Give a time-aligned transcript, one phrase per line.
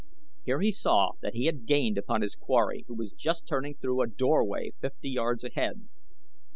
[0.43, 4.01] Here he saw that he had gained upon his quarry who was just turning through
[4.01, 5.89] a doorway fifty yards ahead.